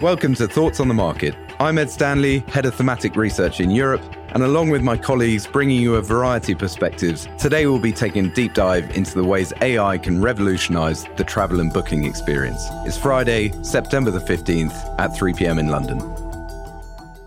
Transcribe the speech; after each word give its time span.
Welcome 0.00 0.36
to 0.36 0.46
Thoughts 0.46 0.78
on 0.78 0.86
the 0.86 0.94
Market. 0.94 1.34
I'm 1.58 1.76
Ed 1.76 1.90
Stanley, 1.90 2.44
Head 2.46 2.66
of 2.66 2.76
Thematic 2.76 3.16
Research 3.16 3.58
in 3.58 3.68
Europe, 3.68 4.00
and 4.28 4.44
along 4.44 4.70
with 4.70 4.80
my 4.80 4.96
colleagues, 4.96 5.44
bringing 5.44 5.82
you 5.82 5.96
a 5.96 6.02
variety 6.02 6.52
of 6.52 6.60
perspectives, 6.60 7.26
today 7.36 7.66
we'll 7.66 7.80
be 7.80 7.90
taking 7.90 8.26
a 8.26 8.28
deep 8.28 8.54
dive 8.54 8.96
into 8.96 9.16
the 9.16 9.24
ways 9.24 9.52
AI 9.60 9.98
can 9.98 10.22
revolutionize 10.22 11.04
the 11.16 11.24
travel 11.24 11.58
and 11.58 11.72
booking 11.72 12.04
experience. 12.04 12.64
It's 12.86 12.96
Friday, 12.96 13.50
September 13.64 14.12
the 14.12 14.20
15th 14.20 15.00
at 15.00 15.16
3 15.16 15.32
p.m. 15.32 15.58
in 15.58 15.66
London. 15.66 16.27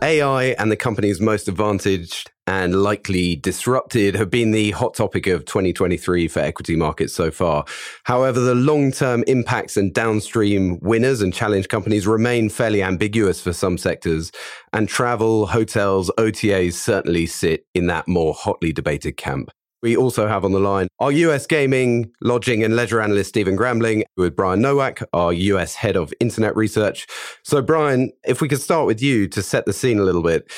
AI 0.02 0.55
and 0.57 0.71
the 0.71 0.75
companies 0.75 1.21
most 1.21 1.47
advantaged 1.47 2.31
and 2.47 2.81
likely 2.81 3.36
disrupted 3.36 4.16
have 4.16 4.29
been 4.29 4.52
the 4.52 4.71
hot 4.71 4.95
topic 4.95 5.27
of 5.27 5.45
2023 5.45 6.27
for 6.27 6.39
equity 6.39 6.75
markets 6.75 7.13
so 7.13 7.29
far. 7.29 7.63
However, 8.03 8.39
the 8.39 8.55
long 8.55 8.91
term 8.91 9.23
impacts 9.27 9.77
and 9.77 9.93
downstream 9.93 10.79
winners 10.81 11.21
and 11.21 11.34
challenge 11.34 11.67
companies 11.67 12.07
remain 12.07 12.49
fairly 12.49 12.81
ambiguous 12.81 13.41
for 13.41 13.53
some 13.53 13.77
sectors, 13.77 14.31
and 14.73 14.89
travel, 14.89 15.45
hotels, 15.45 16.11
OTAs 16.17 16.73
certainly 16.73 17.27
sit 17.27 17.66
in 17.75 17.88
that 17.88 18.08
more 18.08 18.33
hotly 18.33 18.73
debated 18.73 19.17
camp. 19.17 19.52
We 19.81 19.98
also 19.98 20.27
have 20.27 20.45
on 20.45 20.52
the 20.52 20.59
line 20.59 20.88
our 20.99 21.12
US 21.12 21.48
gaming, 21.48 22.12
lodging, 22.22 22.63
and 22.63 22.76
leisure 22.76 23.02
analyst, 23.02 23.30
Stephen 23.30 23.58
Grambling, 23.58 24.03
with 24.17 24.35
Brian 24.35 24.62
Nowak, 24.62 25.02
our 25.13 25.34
US 25.34 25.76
head 25.76 25.95
of 25.95 26.13
internet 26.20 26.55
research. 26.55 27.08
So, 27.44 27.62
Brian, 27.62 28.12
if 28.23 28.41
we 28.41 28.48
could 28.48 28.62
start 28.62 28.86
with 28.86 29.02
you 29.02 29.27
to 29.30 29.41
set 29.41 29.66
the 29.66 29.73
scene 29.73 29.99
a 29.99 30.03
little 30.03 30.23
bit. 30.23 30.52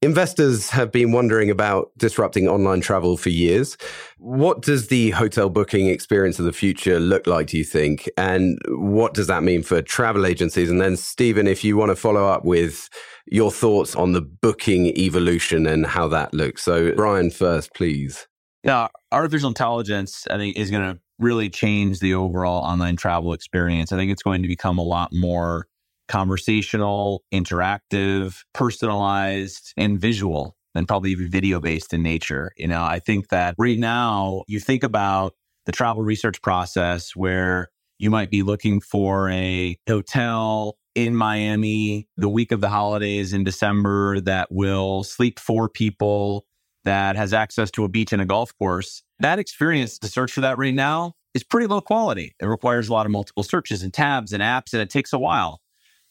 Investors 0.00 0.70
have 0.70 0.92
been 0.92 1.10
wondering 1.10 1.50
about 1.50 1.90
disrupting 1.98 2.46
online 2.46 2.80
travel 2.80 3.16
for 3.16 3.30
years. 3.30 3.76
What 4.18 4.62
does 4.62 4.86
the 4.86 5.10
hotel 5.10 5.48
booking 5.50 5.88
experience 5.88 6.38
of 6.38 6.44
the 6.44 6.52
future 6.52 7.00
look 7.00 7.26
like, 7.26 7.48
do 7.48 7.58
you 7.58 7.64
think? 7.64 8.08
And 8.16 8.60
what 8.68 9.12
does 9.12 9.26
that 9.26 9.42
mean 9.42 9.64
for 9.64 9.82
travel 9.82 10.24
agencies? 10.24 10.70
And 10.70 10.80
then, 10.80 10.96
Stephen, 10.96 11.48
if 11.48 11.64
you 11.64 11.76
want 11.76 11.90
to 11.90 11.96
follow 11.96 12.26
up 12.26 12.44
with 12.44 12.88
your 13.26 13.50
thoughts 13.50 13.96
on 13.96 14.12
the 14.12 14.22
booking 14.22 14.86
evolution 14.86 15.66
and 15.66 15.84
how 15.84 16.06
that 16.08 16.32
looks. 16.32 16.62
So, 16.62 16.92
Brian, 16.94 17.30
first, 17.30 17.74
please. 17.74 18.27
Yeah, 18.64 18.88
artificial 19.12 19.48
intelligence, 19.48 20.26
I 20.30 20.36
think, 20.36 20.56
is 20.56 20.70
going 20.70 20.94
to 20.94 21.00
really 21.18 21.48
change 21.48 22.00
the 22.00 22.14
overall 22.14 22.62
online 22.64 22.96
travel 22.96 23.32
experience. 23.32 23.92
I 23.92 23.96
think 23.96 24.10
it's 24.10 24.22
going 24.22 24.42
to 24.42 24.48
become 24.48 24.78
a 24.78 24.82
lot 24.82 25.10
more 25.12 25.66
conversational, 26.08 27.22
interactive, 27.32 28.42
personalized, 28.54 29.72
and 29.76 30.00
visual, 30.00 30.56
and 30.74 30.88
probably 30.88 31.10
even 31.10 31.30
video 31.30 31.60
based 31.60 31.92
in 31.92 32.02
nature. 32.02 32.52
You 32.56 32.68
know, 32.68 32.82
I 32.82 32.98
think 32.98 33.28
that 33.28 33.54
right 33.58 33.78
now 33.78 34.42
you 34.48 34.58
think 34.58 34.82
about 34.82 35.34
the 35.66 35.72
travel 35.72 36.02
research 36.02 36.40
process 36.42 37.14
where 37.14 37.68
you 37.98 38.10
might 38.10 38.30
be 38.30 38.42
looking 38.42 38.80
for 38.80 39.28
a 39.30 39.76
hotel 39.88 40.78
in 40.94 41.14
Miami 41.14 42.08
the 42.16 42.28
week 42.28 42.50
of 42.52 42.60
the 42.60 42.68
holidays 42.68 43.32
in 43.32 43.44
December 43.44 44.20
that 44.20 44.48
will 44.50 45.04
sleep 45.04 45.38
four 45.38 45.68
people, 45.68 46.46
that 46.88 47.16
has 47.16 47.32
access 47.32 47.70
to 47.72 47.84
a 47.84 47.88
beach 47.88 48.12
and 48.12 48.22
a 48.22 48.26
golf 48.26 48.56
course. 48.58 49.02
That 49.20 49.38
experience 49.38 49.98
to 50.00 50.08
search 50.08 50.32
for 50.32 50.40
that 50.40 50.58
right 50.58 50.74
now 50.74 51.14
is 51.34 51.44
pretty 51.44 51.66
low 51.66 51.80
quality. 51.80 52.34
It 52.40 52.46
requires 52.46 52.88
a 52.88 52.92
lot 52.92 53.06
of 53.06 53.12
multiple 53.12 53.42
searches 53.42 53.82
and 53.82 53.92
tabs 53.92 54.32
and 54.32 54.42
apps, 54.42 54.72
and 54.72 54.82
it 54.82 54.90
takes 54.90 55.12
a 55.12 55.18
while 55.18 55.60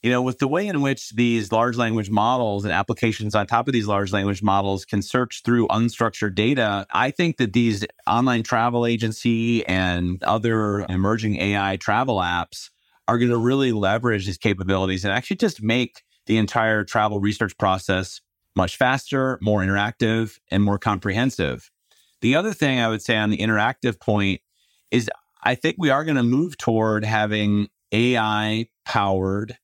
you 0.04 0.12
know, 0.12 0.22
with 0.22 0.40
the 0.40 0.48
way 0.48 0.68
in 0.68 0.82
which 0.82 1.10
these 1.16 1.52
large 1.52 1.76
language 1.76 2.10
models 2.10 2.64
and 2.64 2.74
applications 2.74 3.34
on 3.34 3.48
top 3.48 3.68
of 3.68 3.74
these 3.74 3.88
large 3.88 4.14
language 4.14 4.44
models 4.44 4.86
can 4.86 5.02
search 5.02 5.42
through 5.44 5.68
unstructured 5.68 6.36
data, 6.36 6.86
I 6.92 7.12
think 7.12 7.38
that 7.38 7.54
these 7.54 7.86
online 8.06 8.44
travel 8.44 8.86
agency 8.86 9.66
and 9.66 10.22
other 10.24 10.86
emerging 10.88 11.38
AI 11.38 11.78
travel 11.78 12.18
apps 12.18 12.70
are 13.08 13.18
going 13.18 13.32
to 13.32 13.38
really 13.38 13.72
leverage 13.72 14.26
these 14.26 14.38
capabilities 14.38 15.04
and 15.04 15.14
actually 15.14 15.38
just 15.38 15.64
make 15.64 16.04
the 16.28 16.38
entire 16.38 16.84
travel 16.84 17.20
research 17.20 17.58
process 17.58 18.22
much 18.58 18.76
faster, 18.76 19.40
more 19.42 19.62
interactive, 19.62 20.40
and 20.52 20.64
more 20.64 20.78
comprehensive. 20.78 21.72
The 22.22 22.36
other 22.36 22.52
thing 22.52 22.80
I 22.80 22.90
would 22.90 23.02
say 23.02 23.16
on 23.16 23.30
the 23.30 23.38
interactive 23.38 24.00
point 24.02 24.42
is 24.92 25.10
I 25.44 25.56
think 25.56 25.76
we 25.78 25.92
are 25.92 26.04
going 26.04 26.18
to 26.18 26.24
move 26.24 26.58
toward 26.58 27.06
having 27.06 27.70
AI 27.94 28.68
powered 28.84 29.58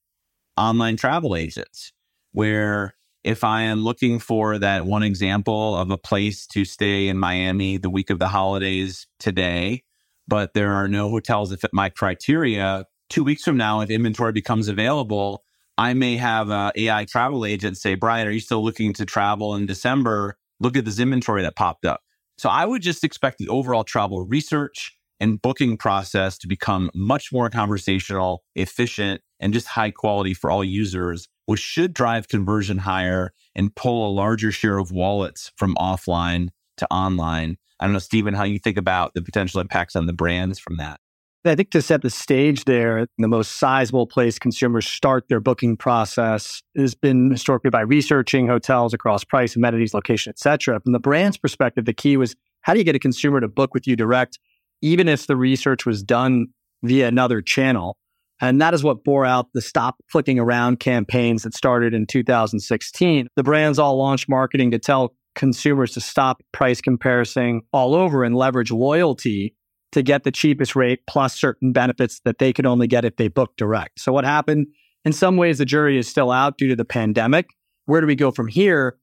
online 0.55 0.95
travel 0.95 1.35
agents, 1.35 1.91
where 2.31 2.95
if 3.23 3.43
I 3.43 3.63
am 3.63 3.83
looking 3.83 4.19
for 4.19 4.59
that 4.59 4.85
one 4.85 5.03
example 5.03 5.75
of 5.75 5.89
a 5.89 5.97
place 5.97 6.45
to 6.47 6.63
stay 6.63 7.07
in 7.07 7.17
Miami 7.17 7.77
the 7.77 7.89
week 7.89 8.09
of 8.09 8.19
the 8.19 8.27
holidays 8.27 9.07
today, 9.19 9.83
but 10.27 10.53
there 10.53 10.73
are 10.73 10.87
no 10.87 11.09
hotels 11.09 11.49
that 11.49 11.61
fit 11.61 11.71
my 11.73 11.89
criteria, 11.89 12.85
two 13.09 13.23
weeks 13.23 13.43
from 13.43 13.57
now, 13.57 13.81
if 13.81 13.89
inventory 13.89 14.31
becomes 14.31 14.67
available, 14.67 15.43
I 15.77 15.93
may 15.93 16.17
have 16.17 16.49
an 16.49 16.71
AI 16.75 17.05
travel 17.05 17.45
agent 17.45 17.77
say, 17.77 17.95
Brian, 17.95 18.27
are 18.27 18.31
you 18.31 18.39
still 18.39 18.63
looking 18.63 18.93
to 18.93 19.05
travel 19.05 19.55
in 19.55 19.65
December? 19.65 20.37
Look 20.59 20.77
at 20.77 20.85
this 20.85 20.99
inventory 20.99 21.41
that 21.41 21.55
popped 21.55 21.85
up. 21.85 22.01
So 22.37 22.49
I 22.49 22.65
would 22.65 22.81
just 22.81 23.03
expect 23.03 23.37
the 23.37 23.49
overall 23.49 23.83
travel 23.83 24.25
research 24.25 24.95
and 25.19 25.41
booking 25.41 25.77
process 25.77 26.37
to 26.39 26.47
become 26.47 26.91
much 26.93 27.31
more 27.31 27.49
conversational, 27.49 28.43
efficient, 28.55 29.21
and 29.39 29.53
just 29.53 29.67
high 29.67 29.91
quality 29.91 30.33
for 30.33 30.51
all 30.51 30.63
users, 30.63 31.27
which 31.45 31.59
should 31.59 31.93
drive 31.93 32.27
conversion 32.27 32.79
higher 32.79 33.31
and 33.55 33.75
pull 33.75 34.07
a 34.07 34.13
larger 34.13 34.51
share 34.51 34.77
of 34.77 34.91
wallets 34.91 35.51
from 35.55 35.75
offline 35.75 36.49
to 36.77 36.87
online. 36.91 37.57
I 37.79 37.85
don't 37.85 37.93
know, 37.93 37.99
Stephen, 37.99 38.33
how 38.33 38.43
you 38.43 38.59
think 38.59 38.77
about 38.77 39.13
the 39.13 39.21
potential 39.21 39.59
impacts 39.59 39.95
on 39.95 40.05
the 40.05 40.13
brands 40.13 40.59
from 40.59 40.77
that. 40.77 40.99
I 41.45 41.55
think 41.55 41.71
to 41.71 41.81
set 41.81 42.01
the 42.01 42.09
stage 42.09 42.65
there, 42.65 43.05
the 43.17 43.27
most 43.27 43.59
sizable 43.59 44.07
place 44.07 44.39
consumers 44.39 44.87
start 44.87 45.27
their 45.27 45.41
booking 45.41 45.75
process 45.75 46.61
has 46.77 46.95
been 46.95 47.31
historically 47.31 47.69
by 47.69 47.81
researching 47.81 48.47
hotels 48.47 48.93
across 48.93 49.25
price, 49.25 49.55
amenities, 49.55 49.93
location, 49.93 50.29
etc. 50.29 50.79
From 50.79 50.93
the 50.93 50.99
brand's 50.99 51.37
perspective, 51.37 51.85
the 51.85 51.93
key 51.93 52.15
was 52.15 52.35
how 52.61 52.73
do 52.73 52.79
you 52.79 52.85
get 52.85 52.95
a 52.95 52.99
consumer 52.99 53.41
to 53.41 53.47
book 53.49 53.73
with 53.73 53.85
you 53.87 53.95
direct 53.95 54.39
even 54.81 55.07
if 55.07 55.27
the 55.27 55.35
research 55.35 55.85
was 55.85 56.03
done 56.03 56.47
via 56.83 57.07
another 57.07 57.41
channel. 57.41 57.97
And 58.41 58.59
that 58.61 58.73
is 58.73 58.83
what 58.83 59.05
bore 59.05 59.25
out 59.25 59.47
the 59.53 59.61
stop 59.61 59.95
clicking 60.11 60.39
around 60.39 60.79
campaigns 60.79 61.43
that 61.43 61.53
started 61.53 61.93
in 61.93 62.05
2016. 62.05 63.27
The 63.35 63.43
brands 63.43 63.79
all 63.79 63.97
launched 63.97 64.27
marketing 64.27 64.71
to 64.71 64.79
tell 64.79 65.15
consumers 65.35 65.91
to 65.93 66.01
stop 66.01 66.43
price 66.51 66.81
comparison 66.81 67.61
all 67.71 67.95
over 67.95 68.23
and 68.23 68.35
leverage 68.35 68.71
loyalty 68.71 69.55
to 69.93 70.03
get 70.03 70.23
the 70.23 70.31
cheapest 70.31 70.75
rate 70.75 71.01
plus 71.07 71.39
certain 71.39 71.71
benefits 71.71 72.19
that 72.25 72.39
they 72.39 72.51
could 72.53 72.65
only 72.65 72.87
get 72.87 73.05
if 73.05 73.15
they 73.15 73.27
booked 73.27 73.57
direct. 73.57 73.99
So 73.99 74.11
what 74.11 74.25
happened? 74.25 74.67
In 75.05 75.13
some 75.13 75.37
ways, 75.37 75.57
the 75.57 75.65
jury 75.65 75.97
is 75.97 76.07
still 76.07 76.31
out 76.31 76.57
due 76.57 76.69
to 76.69 76.75
the 76.75 76.85
pandemic. 76.85 77.49
Where 77.85 78.01
do 78.01 78.07
we 78.07 78.15
go 78.15 78.31
from 78.31 78.47
here? 78.47 78.97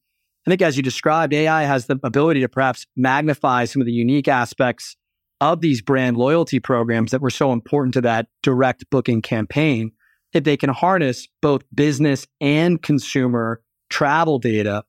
I 0.46 0.50
think 0.50 0.62
as 0.62 0.76
you 0.76 0.82
described, 0.82 1.32
AI 1.32 1.62
has 1.64 1.86
the 1.86 1.98
ability 2.02 2.40
to 2.40 2.48
perhaps 2.48 2.86
magnify 2.96 3.66
some 3.66 3.82
of 3.82 3.86
the 3.86 3.92
unique 3.92 4.28
aspects 4.28 4.96
of 5.40 5.60
these 5.60 5.80
brand 5.80 6.16
loyalty 6.16 6.60
programs 6.60 7.10
that 7.10 7.20
were 7.20 7.30
so 7.30 7.52
important 7.52 7.94
to 7.94 8.00
that 8.02 8.28
direct 8.42 8.84
booking 8.90 9.22
campaign, 9.22 9.92
if 10.32 10.44
they 10.44 10.56
can 10.56 10.70
harness 10.70 11.28
both 11.40 11.62
business 11.74 12.26
and 12.40 12.82
consumer 12.82 13.62
travel 13.88 14.38
data, 14.38 14.84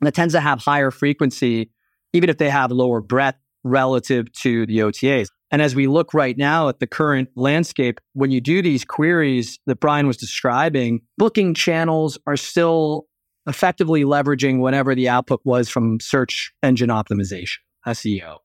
that 0.00 0.14
tends 0.14 0.34
to 0.34 0.40
have 0.40 0.60
higher 0.60 0.90
frequency, 0.90 1.70
even 2.12 2.28
if 2.30 2.38
they 2.38 2.50
have 2.50 2.70
lower 2.70 3.00
breadth 3.00 3.38
relative 3.64 4.32
to 4.32 4.66
the 4.66 4.78
OTAs. 4.78 5.28
And 5.50 5.60
as 5.60 5.74
we 5.74 5.86
look 5.86 6.14
right 6.14 6.36
now 6.36 6.68
at 6.68 6.80
the 6.80 6.86
current 6.86 7.28
landscape, 7.36 8.00
when 8.14 8.30
you 8.30 8.40
do 8.40 8.62
these 8.62 8.84
queries 8.84 9.58
that 9.66 9.80
Brian 9.80 10.06
was 10.06 10.16
describing, 10.16 11.02
booking 11.18 11.54
channels 11.54 12.18
are 12.26 12.36
still 12.38 13.06
effectively 13.46 14.04
leveraging 14.04 14.60
whatever 14.60 14.94
the 14.94 15.08
output 15.08 15.40
was 15.44 15.68
from 15.68 16.00
search 16.00 16.52
engine 16.62 16.88
optimization, 16.88 17.58
SEO. 17.86 18.38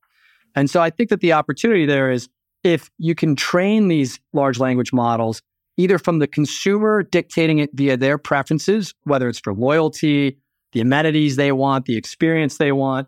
And 0.55 0.69
so 0.69 0.81
I 0.81 0.89
think 0.89 1.09
that 1.09 1.21
the 1.21 1.33
opportunity 1.33 1.85
there 1.85 2.11
is 2.11 2.27
if 2.63 2.89
you 2.97 3.15
can 3.15 3.35
train 3.35 3.87
these 3.87 4.19
large 4.33 4.59
language 4.59 4.91
models 4.91 5.41
either 5.77 5.99
from 5.99 6.19
the 6.19 6.27
consumer 6.27 7.03
dictating 7.03 7.59
it 7.59 7.69
via 7.73 7.95
their 7.95 8.17
preferences, 8.17 8.93
whether 9.03 9.29
it's 9.29 9.39
for 9.39 9.53
loyalty, 9.53 10.37
the 10.73 10.81
amenities 10.81 11.35
they 11.35 11.51
want, 11.51 11.85
the 11.85 11.95
experience 11.95 12.57
they 12.57 12.71
want, 12.71 13.07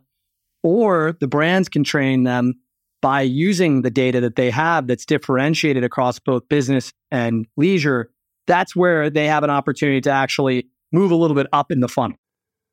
or 0.63 1.15
the 1.19 1.27
brands 1.27 1.69
can 1.69 1.83
train 1.83 2.23
them 2.23 2.56
by 3.01 3.21
using 3.21 3.81
the 3.81 3.89
data 3.89 4.19
that 4.21 4.35
they 4.35 4.50
have 4.50 4.88
that's 4.88 5.06
differentiated 5.06 5.83
across 5.83 6.19
both 6.19 6.47
business 6.50 6.91
and 7.11 7.45
leisure. 7.56 8.09
That's 8.47 8.75
where 8.75 9.09
they 9.09 9.27
have 9.27 9.44
an 9.44 9.50
opportunity 9.50 10.01
to 10.01 10.11
actually 10.11 10.67
move 10.91 11.11
a 11.11 11.15
little 11.15 11.35
bit 11.35 11.47
up 11.53 11.71
in 11.71 11.79
the 11.79 11.88
funnel. 11.88 12.17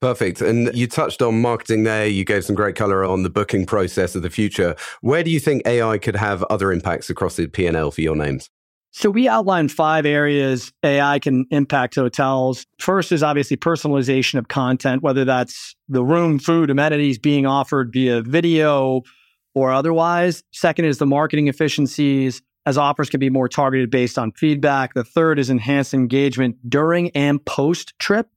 Perfect. 0.00 0.40
And 0.40 0.74
you 0.76 0.86
touched 0.86 1.22
on 1.22 1.40
marketing 1.40 1.84
there. 1.84 2.06
You 2.06 2.24
gave 2.24 2.44
some 2.44 2.54
great 2.54 2.76
color 2.76 3.04
on 3.04 3.22
the 3.22 3.30
booking 3.30 3.64
process 3.64 4.14
of 4.14 4.22
the 4.22 4.30
future. 4.30 4.76
Where 5.00 5.22
do 5.22 5.30
you 5.30 5.40
think 5.40 5.62
AI 5.66 5.98
could 5.98 6.16
have 6.16 6.42
other 6.44 6.70
impacts 6.70 7.08
across 7.08 7.36
the 7.36 7.46
P&L 7.46 7.90
for 7.90 8.00
your 8.00 8.16
names? 8.16 8.50
So 8.92 9.10
we 9.10 9.28
outlined 9.28 9.72
five 9.72 10.06
areas 10.06 10.72
AI 10.82 11.18
can 11.18 11.44
impact 11.50 11.96
hotels. 11.96 12.66
First 12.78 13.12
is 13.12 13.22
obviously 13.22 13.56
personalization 13.56 14.38
of 14.38 14.48
content, 14.48 15.02
whether 15.02 15.24
that's 15.24 15.76
the 15.88 16.02
room, 16.02 16.38
food, 16.38 16.70
amenities 16.70 17.18
being 17.18 17.44
offered 17.44 17.92
via 17.92 18.22
video 18.22 19.02
or 19.54 19.72
otherwise. 19.72 20.42
Second 20.52 20.86
is 20.86 20.98
the 20.98 21.06
marketing 21.06 21.48
efficiencies 21.48 22.42
as 22.66 22.76
offers 22.76 23.08
can 23.08 23.20
be 23.20 23.30
more 23.30 23.48
targeted 23.48 23.90
based 23.90 24.18
on 24.18 24.32
feedback. 24.32 24.92
The 24.92 25.04
third 25.04 25.38
is 25.38 25.48
enhanced 25.48 25.94
engagement 25.94 26.56
during 26.68 27.10
and 27.10 27.42
post 27.44 27.96
trip 27.98 28.28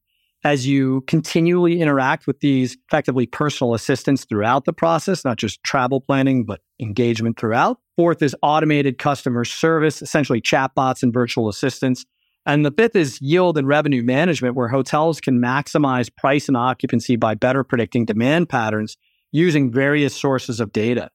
as 0.44 0.66
you 0.66 1.02
continually 1.02 1.82
interact 1.82 2.26
with 2.26 2.40
these 2.40 2.78
effectively 2.88 3.26
personal 3.26 3.74
assistants 3.74 4.26
throughout 4.26 4.66
the 4.66 4.74
process, 4.74 5.26
not 5.26 5.38
just 5.38 5.62
travel 5.64 6.00
planning, 6.00 6.46
but 6.46 6.62
engagement 6.80 7.38
throughout. 7.38 7.80
Fourth 7.98 8.22
is 8.22 8.36
automated 8.42 8.98
customer 8.98 9.44
service, 9.44 10.02
essentially 10.02 10.42
chatbots 10.42 11.04
and 11.04 11.14
virtual 11.14 11.50
assistants. 11.50 12.06
And 12.46 12.66
the 12.66 12.72
fifth 12.72 12.96
is 12.96 13.22
yield 13.22 13.58
and 13.58 13.68
revenue 13.68 14.02
management, 14.02 14.56
where 14.56 14.70
hotels 14.70 15.20
can 15.20 15.42
maximize 15.42 16.10
price 16.16 16.48
and 16.48 16.56
occupancy 16.56 17.18
by 17.18 17.36
better 17.36 17.64
predicting 17.66 18.06
demand 18.06 18.48
patterns 18.48 18.96
using 19.32 19.72
various 19.72 20.16
sources 20.16 20.62
of 20.62 20.72
data. 20.72 21.12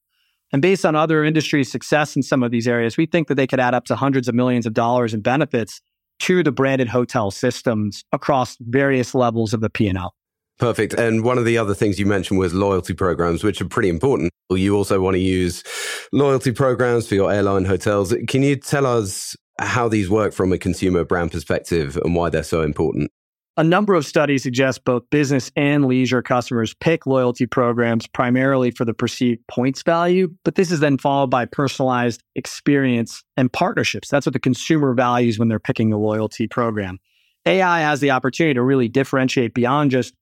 And 0.52 0.60
based 0.60 0.84
on 0.84 0.94
other 0.94 1.24
industry 1.24 1.64
success 1.64 2.14
in 2.14 2.22
some 2.22 2.42
of 2.42 2.50
these 2.50 2.68
areas, 2.68 2.96
we 2.96 3.06
think 3.06 3.28
that 3.28 3.34
they 3.36 3.46
could 3.46 3.58
add 3.58 3.74
up 3.74 3.86
to 3.86 3.96
hundreds 3.96 4.28
of 4.28 4.34
millions 4.34 4.66
of 4.66 4.74
dollars 4.74 5.14
in 5.14 5.20
benefits 5.20 5.80
to 6.20 6.42
the 6.42 6.52
branded 6.52 6.88
hotel 6.88 7.30
systems 7.30 8.04
across 8.12 8.56
various 8.60 9.14
levels 9.14 9.52
of 9.52 9.60
the 9.60 9.70
P&L. 9.70 10.14
Perfect. 10.58 10.94
And 10.94 11.24
one 11.24 11.38
of 11.38 11.44
the 11.44 11.58
other 11.58 11.74
things 11.74 11.98
you 11.98 12.06
mentioned 12.06 12.38
was 12.38 12.54
loyalty 12.54 12.94
programs, 12.94 13.42
which 13.42 13.60
are 13.60 13.68
pretty 13.68 13.88
important. 13.88 14.30
You 14.50 14.76
also 14.76 15.00
want 15.00 15.14
to 15.14 15.20
use 15.20 15.64
loyalty 16.12 16.52
programs 16.52 17.08
for 17.08 17.16
your 17.16 17.32
airline 17.32 17.64
hotels. 17.64 18.14
Can 18.28 18.42
you 18.42 18.54
tell 18.56 18.86
us 18.86 19.36
how 19.58 19.88
these 19.88 20.08
work 20.08 20.32
from 20.32 20.52
a 20.52 20.58
consumer 20.58 21.04
brand 21.04 21.32
perspective 21.32 21.96
and 21.96 22.14
why 22.14 22.30
they're 22.30 22.44
so 22.44 22.62
important? 22.62 23.10
A 23.56 23.62
number 23.62 23.94
of 23.94 24.04
studies 24.04 24.42
suggest 24.42 24.84
both 24.84 25.08
business 25.10 25.52
and 25.54 25.84
leisure 25.84 26.22
customers 26.22 26.74
pick 26.74 27.06
loyalty 27.06 27.46
programs 27.46 28.08
primarily 28.08 28.72
for 28.72 28.84
the 28.84 28.94
perceived 28.94 29.46
points 29.46 29.80
value, 29.82 30.28
but 30.44 30.56
this 30.56 30.72
is 30.72 30.80
then 30.80 30.98
followed 30.98 31.30
by 31.30 31.44
personalized 31.44 32.24
experience 32.34 33.22
and 33.36 33.52
partnerships. 33.52 34.08
That's 34.08 34.26
what 34.26 34.32
the 34.32 34.40
consumer 34.40 34.92
values 34.92 35.38
when 35.38 35.46
they're 35.46 35.60
picking 35.60 35.92
a 35.92 35.98
loyalty 35.98 36.48
program. 36.48 36.98
AI 37.46 37.80
has 37.80 38.00
the 38.00 38.10
opportunity 38.10 38.54
to 38.54 38.62
really 38.62 38.88
differentiate 38.88 39.54
beyond 39.54 39.92
just 39.92 40.14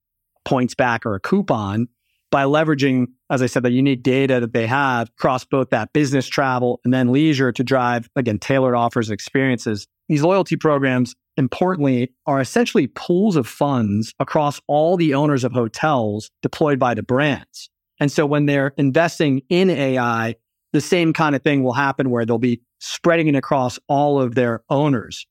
points 0.45 0.75
back 0.75 1.07
or 1.07 1.15
a 1.15 1.21
coupon 1.21 1.89
by 2.31 2.45
leveraging, 2.45 3.07
as 3.31 3.41
I 3.41 3.47
said, 3.47 3.63
the 3.63 3.71
unique 3.71 4.03
data 4.03 4.41
that 4.41 4.53
they 4.53 4.67
have 4.67 5.09
across 5.19 5.47
both 5.47 5.71
that 5.71 5.95
business 5.95 6.27
travel 6.27 6.81
and 6.85 6.93
then 6.93 7.13
leisure 7.13 7.53
to 7.53 7.65
drive, 7.65 8.11
again, 8.15 8.39
tailored 8.39 8.75
offers 8.75 9.09
and 9.09 9.15
experiences. 9.15 9.87
These 10.13 10.23
loyalty 10.23 10.57
programs 10.57 11.15
importantly, 11.37 12.13
are 12.27 12.41
essentially 12.41 12.87
pools 12.89 13.37
of 13.37 13.47
funds 13.47 14.13
across 14.19 14.61
all 14.67 14.97
the 14.97 15.15
owners 15.15 15.45
of 15.45 15.53
hotels 15.53 16.31
deployed 16.43 16.79
by 16.79 16.95
the 16.95 17.03
brands. 17.03 17.71
And 18.01 18.11
so 18.11 18.27
when 18.27 18.47
they're 18.47 18.73
investing 18.77 19.43
in 19.49 19.71
AI, 19.71 20.35
the 20.73 20.81
same 20.81 21.13
kind 21.13 21.37
of 21.37 21.43
thing 21.43 21.63
will 21.63 21.73
happen 21.73 22.11
where 22.11 22.25
they'll 22.27 22.39
be 22.39 22.61
spreading 22.81 23.29
it 23.29 23.37
across 23.37 23.79
all 23.89 24.21
of 24.21 24.35
their 24.35 24.63
owners. 24.69 25.27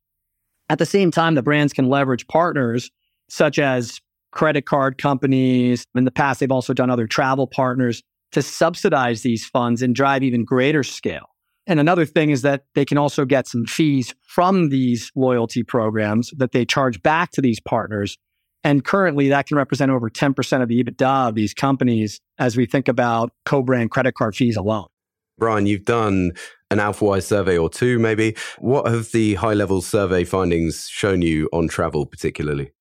At 0.69 0.79
the 0.79 0.85
same 0.85 1.11
time, 1.11 1.35
the 1.35 1.43
brands 1.43 1.73
can 1.73 1.89
leverage 1.89 2.27
partners 2.27 2.89
such 3.29 3.59
as 3.59 3.99
credit 4.31 4.65
card 4.65 4.97
companies. 4.97 5.85
In 5.95 6.05
the 6.05 6.11
past, 6.11 6.39
they've 6.39 6.51
also 6.51 6.73
done 6.73 6.89
other 6.89 7.07
travel 7.07 7.47
partners 7.47 8.01
to 8.31 8.41
subsidize 8.41 9.23
these 9.23 9.45
funds 9.45 9.81
and 9.81 9.93
drive 9.93 10.23
even 10.23 10.45
greater 10.45 10.83
scale. 10.83 11.30
And 11.67 11.79
another 11.79 12.05
thing 12.05 12.31
is 12.31 12.41
that 12.41 12.65
they 12.73 12.85
can 12.85 12.97
also 12.97 13.25
get 13.25 13.47
some 13.47 13.65
fees 13.65 14.13
from 14.27 14.69
these 14.69 15.11
loyalty 15.15 15.63
programs 15.63 16.31
that 16.37 16.51
they 16.51 16.65
charge 16.65 17.01
back 17.01 17.31
to 17.31 17.41
these 17.41 17.59
partners. 17.59 18.17
And 18.63 18.83
currently, 18.83 19.29
that 19.29 19.47
can 19.47 19.57
represent 19.57 19.91
over 19.91 20.09
10% 20.09 20.61
of 20.61 20.67
the 20.67 20.83
EBITDA 20.83 21.29
of 21.29 21.35
these 21.35 21.53
companies 21.53 22.19
as 22.37 22.57
we 22.57 22.65
think 22.65 22.87
about 22.87 23.31
co 23.45 23.61
brand 23.61 23.91
credit 23.91 24.13
card 24.13 24.35
fees 24.35 24.55
alone. 24.55 24.87
Brian, 25.37 25.65
you've 25.65 25.85
done 25.85 26.33
an 26.69 26.77
AlphaWise 26.77 27.23
survey 27.23 27.57
or 27.57 27.69
two, 27.69 27.97
maybe. 27.97 28.35
What 28.59 28.87
have 28.87 29.11
the 29.11 29.35
high 29.35 29.53
level 29.53 29.81
survey 29.81 30.23
findings 30.23 30.87
shown 30.87 31.23
you 31.23 31.49
on 31.51 31.67
travel, 31.67 32.05
particularly? 32.05 32.71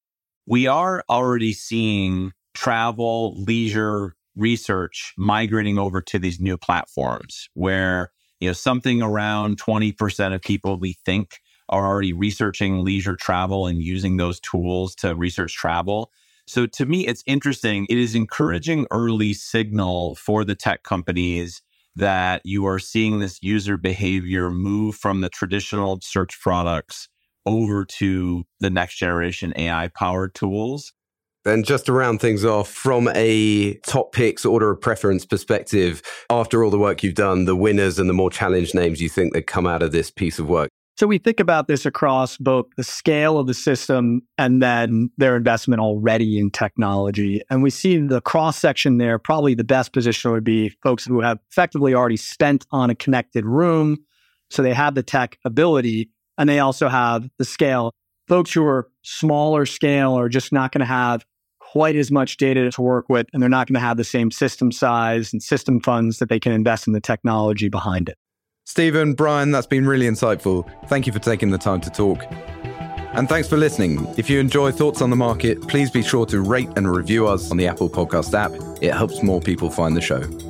We 0.47 0.67
are 0.67 1.03
already 1.09 1.55
seeing 1.55 2.33
travel, 2.55 3.43
leisure 3.43 4.15
research 4.37 5.15
migrating 5.17 5.79
over 5.79 6.00
to 6.03 6.19
these 6.19 6.41
new 6.41 6.56
platforms 6.56 7.49
where 7.55 8.11
you 8.41 8.49
know, 8.49 8.53
something 8.53 9.03
around 9.03 9.59
20% 9.59 10.35
of 10.35 10.43
people 10.43 10.79
we 10.79 10.95
think 11.05 11.41
are 11.69 11.87
already 11.87 12.13
researching 12.13 12.85
leisure 12.85 13.17
travel 13.17 13.67
and 13.67 13.81
using 13.83 14.17
those 14.17 14.41
tools 14.41 14.95
to 14.97 15.15
research 15.15 15.55
travel. 15.55 16.11
So 16.47 16.67
to 16.67 16.87
me, 16.87 17.07
it's 17.07 17.23
interesting. 17.27 17.87
It 17.89 17.99
is 17.99 18.15
encouraging 18.15 18.87
early 18.91 19.35
signal 19.35 20.17
for 20.17 20.45
the 20.45 20.57
tech 20.57 20.83
companies 20.83 21.63
that 21.95 22.43
you 22.45 22.67
are 22.67 22.79
seeing 22.79 23.21
this 23.21 23.39
user 23.43 23.77
behavior 23.77 24.51
move 24.51 24.97
from 24.97 25.21
the 25.21 25.29
traditional 25.29 26.01
search 26.03 26.41
products 26.41 27.09
over 27.47 27.85
to 27.85 28.45
the 28.59 28.71
next 28.71 28.97
generation 28.97 29.53
AI 29.57 29.89
powered 29.89 30.35
tools. 30.35 30.93
Then, 31.50 31.64
just 31.64 31.87
to 31.87 31.93
round 31.93 32.20
things 32.20 32.44
off, 32.44 32.69
from 32.69 33.11
a 33.12 33.75
top 33.79 34.12
picks 34.12 34.44
order 34.44 34.70
of 34.70 34.81
preference 34.81 35.26
perspective, 35.26 36.00
after 36.31 36.62
all 36.62 36.70
the 36.70 36.79
work 36.79 37.02
you've 37.02 37.17
done, 37.17 37.44
the 37.44 37.56
winners 37.56 37.99
and 37.99 38.08
the 38.08 38.14
more 38.14 38.31
challenged 38.31 38.73
names 38.73 39.00
you 39.02 39.08
think 39.08 39.32
that 39.32 39.49
come 39.49 39.67
out 39.67 39.82
of 39.82 39.91
this 39.91 40.12
piece 40.12 40.38
of 40.38 40.49
work? 40.49 40.69
So 40.97 41.08
we 41.08 41.19
think 41.19 41.41
about 41.41 41.67
this 41.67 41.85
across 41.85 42.37
both 42.37 42.67
the 42.76 42.85
scale 42.85 43.37
of 43.37 43.49
the 43.49 43.55
system 43.55 44.23
and 44.38 44.62
then 44.62 45.11
their 45.19 45.35
investment 45.35 45.81
already 45.81 46.38
in 46.38 46.52
technology. 46.52 47.43
And 47.50 47.64
we 47.64 47.70
see 47.70 47.99
the 47.99 48.20
cross 48.20 48.56
section 48.56 48.99
there, 48.99 49.19
probably 49.19 49.55
the 49.55 49.64
best 49.64 49.93
position 49.93 50.31
would 50.31 50.44
be 50.44 50.69
folks 50.85 51.05
who 51.05 51.20
have 51.20 51.41
effectively 51.50 51.94
already 51.94 52.17
spent 52.17 52.64
on 52.70 52.91
a 52.91 52.94
connected 52.94 53.44
room. 53.44 53.99
So 54.50 54.62
they 54.62 54.75
have 54.75 54.94
the 54.94 55.02
tech 55.02 55.37
ability 55.44 56.11
and 56.38 56.49
they 56.49 56.61
also 56.61 56.88
have 56.88 57.29
the 57.38 57.44
scale. 57.44 57.91
Folks 58.29 58.52
who 58.52 58.64
are 58.64 58.88
smaller 59.02 59.67
scale 59.67 60.17
are 60.17 60.29
just 60.29 60.52
not 60.52 60.70
going 60.70 60.79
to 60.79 60.87
have 60.87 61.25
quite 61.73 61.95
as 61.95 62.11
much 62.11 62.37
data 62.37 62.71
to 62.71 62.83
work 62.83 63.09
with, 63.09 63.29
and 63.33 63.41
they're 63.41 63.49
not 63.49 63.69
going 63.69 63.75
to 63.75 63.81
have 63.81 63.97
the 63.97 64.05
same 64.05 64.31
system 64.31 64.73
size 64.73 65.33
and 65.33 65.41
system 65.43 65.81
funds 65.81 66.19
that 66.19 66.29
they 66.29 66.41
can 66.41 66.53
invest 66.53 66.87
in 66.87 66.93
the 66.93 67.01
technology 67.01 67.69
behind 67.69 68.09
it. 68.09 68.19
Stephen, 68.65 69.15
Brian, 69.15 69.53
that's 69.53 69.67
been 69.67 69.87
really 69.87 70.07
insightful. 70.07 70.69
Thank 70.89 71.07
you 71.07 71.13
for 71.13 71.19
taking 71.21 71.51
the 71.51 71.59
time 71.59 71.81
to 71.83 71.91
talk. 71.91 72.25
And 73.13 73.29
thanks 73.29 73.49
for 73.49 73.57
listening. 73.57 74.07
If 74.17 74.31
you 74.31 74.39
enjoy 74.39 74.71
Thoughts 74.73 75.01
on 75.03 75.11
the 75.11 75.17
Market, 75.17 75.61
please 75.63 75.91
be 75.91 76.03
sure 76.03 76.27
to 76.27 76.41
rate 76.41 76.69
and 76.77 76.91
review 76.91 77.27
us 77.27 77.51
on 77.51 77.57
the 77.57 77.67
Apple 77.67 77.91
Podcast 77.91 78.35
app. 78.35 78.53
It 78.83 78.93
helps 78.93 79.23
more 79.23 79.41
people 79.41 79.71
find 79.71 79.97
the 79.97 80.01
show. 80.01 80.50